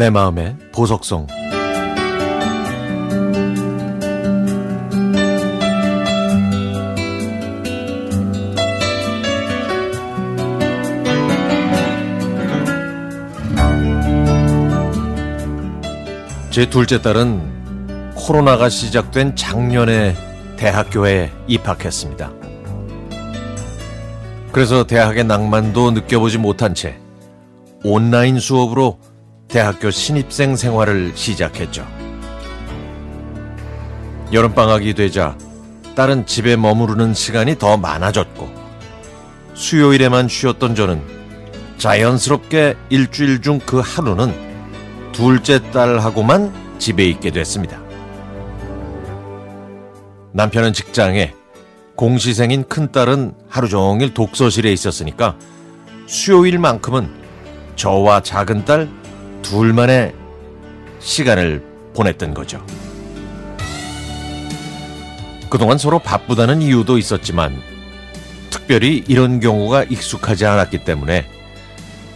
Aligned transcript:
내 0.00 0.08
마음의 0.08 0.56
보석성 0.72 1.26
제 16.50 16.70
둘째 16.70 17.02
딸은 17.02 18.14
코로나가 18.14 18.70
시작된 18.70 19.36
작년에 19.36 20.16
대학교에 20.56 21.30
입학했습니다. 21.46 22.32
그래서 24.50 24.86
대학의 24.86 25.24
낭만도 25.24 25.90
느껴보지 25.90 26.38
못한 26.38 26.74
채 26.74 26.98
온라인 27.84 28.40
수업으로 28.40 28.98
대학교 29.50 29.90
신입생 29.90 30.54
생활을 30.54 31.12
시작했죠. 31.14 31.86
여름방학이 34.32 34.94
되자 34.94 35.36
딸은 35.96 36.26
집에 36.26 36.56
머무르는 36.56 37.14
시간이 37.14 37.58
더 37.58 37.76
많아졌고 37.76 38.48
수요일에만 39.54 40.28
쉬었던 40.28 40.76
저는 40.76 41.02
자연스럽게 41.78 42.76
일주일 42.90 43.42
중 43.42 43.58
그 43.66 43.80
하루는 43.80 44.32
둘째 45.12 45.60
딸하고만 45.72 46.78
집에 46.78 47.04
있게 47.06 47.30
됐습니다. 47.30 47.80
남편은 50.32 50.72
직장에 50.72 51.34
공시생인 51.96 52.64
큰딸은 52.68 53.34
하루 53.48 53.68
종일 53.68 54.14
독서실에 54.14 54.72
있었으니까 54.72 55.36
수요일만큼은 56.06 57.10
저와 57.74 58.20
작은 58.20 58.64
딸 58.64 58.88
둘만의 59.42 60.14
시간을 61.00 61.62
보냈던 61.94 62.34
거죠. 62.34 62.64
그동안 65.48 65.78
서로 65.78 65.98
바쁘다는 65.98 66.62
이유도 66.62 66.96
있었지만 66.96 67.60
특별히 68.50 69.04
이런 69.08 69.40
경우가 69.40 69.84
익숙하지 69.84 70.46
않았기 70.46 70.84
때문에 70.84 71.26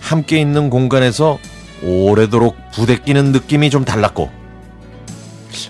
함께 0.00 0.40
있는 0.40 0.70
공간에서 0.70 1.38
오래도록 1.82 2.56
부대끼는 2.72 3.32
느낌이 3.32 3.70
좀 3.70 3.84
달랐고 3.84 4.30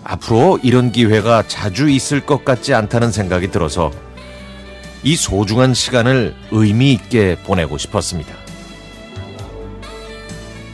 앞으로 0.02 0.58
이런 0.62 0.92
기회가 0.92 1.42
자주 1.46 1.88
있을 1.88 2.20
것 2.20 2.44
같지 2.44 2.74
않다는 2.74 3.12
생각이 3.12 3.50
들어서 3.50 3.90
이 5.02 5.16
소중한 5.16 5.74
시간을 5.74 6.34
의미 6.50 6.92
있게 6.92 7.36
보내고 7.44 7.78
싶었습니다. 7.78 8.43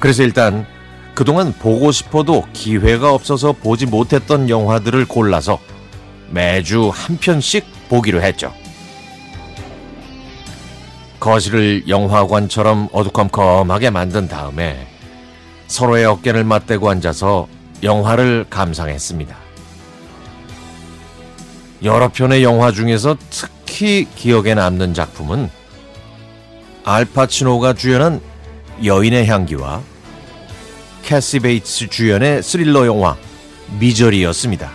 그래서 0.01 0.23
일단 0.23 0.67
그동안 1.15 1.53
보고 1.53 1.93
싶어도 1.93 2.47
기회가 2.53 3.13
없어서 3.13 3.53
보지 3.53 3.87
못했던 3.87 4.49
영화들을 4.49 5.05
골라서 5.07 5.61
매주 6.31 6.91
한 6.93 7.19
편씩 7.19 7.67
보기로 7.89 8.23
했죠. 8.23 8.53
거실을 11.21 11.87
영화관처럼 11.87 12.89
어두컴컴하게 12.93 13.91
만든 13.91 14.27
다음에 14.27 14.87
서로의 15.67 16.07
어깨를 16.07 16.45
맞대고 16.45 16.89
앉아서 16.89 17.47
영화를 17.83 18.47
감상했습니다. 18.49 19.37
여러 21.83 22.09
편의 22.09 22.43
영화 22.43 22.73
중에서 22.73 23.17
특히 23.29 24.07
기억에 24.15 24.55
남는 24.55 24.95
작품은 24.95 25.51
알파치노가 26.85 27.75
주연한 27.75 28.21
여인의 28.85 29.27
향기와 29.27 29.83
캐시 31.11 31.41
베이츠 31.41 31.89
주연의 31.89 32.41
스릴러 32.41 32.87
영화 32.87 33.17
미저리였습니다. 33.81 34.71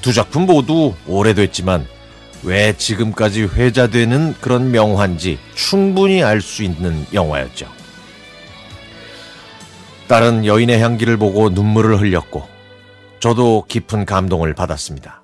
두 0.00 0.10
작품 0.14 0.46
모두 0.46 0.94
오래됐지만 1.06 1.86
왜 2.44 2.74
지금까지 2.74 3.42
회자되는 3.42 4.36
그런 4.40 4.70
명화인지 4.70 5.38
충분히 5.54 6.22
알 6.22 6.40
수 6.40 6.62
있는 6.62 7.04
영화였죠. 7.12 7.68
딸은 10.08 10.46
여인의 10.46 10.80
향기를 10.80 11.18
보고 11.18 11.50
눈물을 11.50 12.00
흘렸고 12.00 12.42
저도 13.20 13.66
깊은 13.68 14.06
감동을 14.06 14.54
받았습니다. 14.54 15.22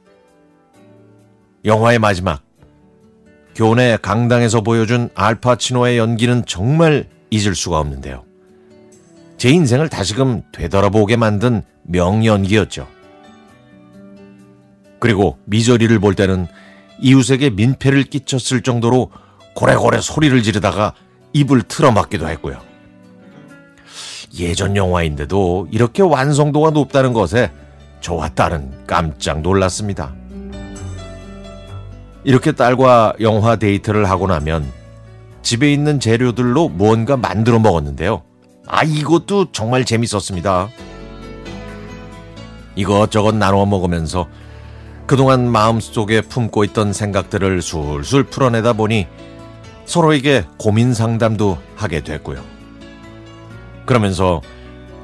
영화의 1.65 1.99
마지막 1.99 2.43
교내 3.55 3.97
강당에서 3.97 4.61
보여준 4.61 5.09
알파치노의 5.15 5.97
연기는 5.97 6.45
정말 6.45 7.09
잊을 7.31 7.55
수가 7.55 7.79
없는데요. 7.79 8.29
제 9.41 9.49
인생을 9.49 9.89
다시금 9.89 10.43
되돌아보게 10.53 11.17
만든 11.17 11.63
명연기였죠. 11.85 12.87
그리고 14.99 15.39
미저리를 15.47 15.99
볼 15.99 16.15
때는 16.15 16.47
이웃에게 17.01 17.49
민폐를 17.49 18.03
끼쳤을 18.03 18.61
정도로 18.61 19.11
고래고래 19.55 20.03
소리를 20.03 20.43
지르다가 20.43 20.93
입을 21.33 21.63
틀어막기도 21.63 22.29
했고요. 22.29 22.61
예전 24.39 24.77
영화인데도 24.77 25.69
이렇게 25.71 26.03
완성도가 26.03 26.73
높다는 26.73 27.15
것에 27.15 27.51
저와 28.03 28.29
딸은 28.29 28.85
깜짝 28.87 29.41
놀랐습니다. 29.41 30.15
이렇게 32.25 32.53
딸과 32.53 33.15
영화 33.23 33.57
데이트를 33.57 34.05
하고 34.05 34.27
나면 34.27 34.71
집에 35.41 35.73
있는 35.73 35.99
재료들로 35.99 36.69
무언가 36.69 37.17
만들어 37.17 37.59
먹었는데요. 37.59 38.25
아, 38.73 38.85
이것도 38.85 39.51
정말 39.51 39.85
재밌었습니다. 39.85 40.69
이것저것 42.77 43.35
나눠 43.35 43.67
먹으면서 43.67 44.29
그동안 45.07 45.51
마음속에 45.51 46.21
품고 46.21 46.63
있던 46.65 46.93
생각들을 46.93 47.63
술술 47.63 48.25
풀어내다 48.25 48.75
보니 48.75 49.09
서로에게 49.87 50.45
고민 50.57 50.95
상담도 50.95 51.59
하게 51.75 52.05
됐고요. 52.05 52.45
그러면서 53.87 54.41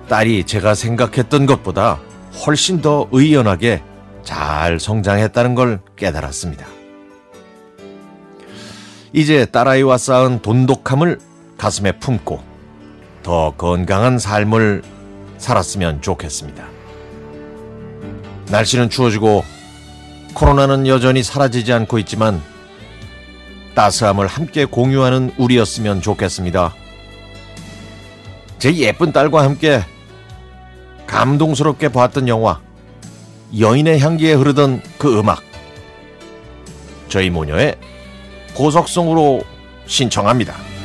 딸이 0.08 0.44
제가 0.44 0.76
생각했던 0.76 1.46
것보다 1.46 1.98
훨씬 2.46 2.80
더 2.80 3.08
의연하게 3.10 3.82
잘 4.22 4.78
성장했다는 4.78 5.56
걸 5.56 5.80
깨달았습니다. 5.96 6.64
이제 9.12 9.44
딸아이와 9.44 9.98
쌓은 9.98 10.40
돈독함을 10.42 11.18
가슴에 11.58 11.98
품고 11.98 12.55
더 13.26 13.50
건강한 13.56 14.20
삶을 14.20 14.84
살았으면 15.38 16.00
좋겠습니다. 16.00 16.64
날씨는 18.52 18.88
추워지고 18.88 19.42
코로나는 20.32 20.86
여전히 20.86 21.24
사라지지 21.24 21.72
않고 21.72 21.98
있지만 21.98 22.40
따스함을 23.74 24.28
함께 24.28 24.64
공유하는 24.64 25.32
우리였으면 25.38 26.02
좋겠습니다. 26.02 26.72
제 28.60 28.72
예쁜 28.76 29.10
딸과 29.10 29.42
함께 29.42 29.82
감동스럽게 31.08 31.88
봤던 31.88 32.28
영화 32.28 32.60
여인의 33.58 33.98
향기에 33.98 34.34
흐르던 34.34 34.82
그 34.98 35.18
음악 35.18 35.42
저희 37.08 37.30
모녀의 37.30 37.74
고속성으로 38.54 39.42
신청합니다. 39.86 40.75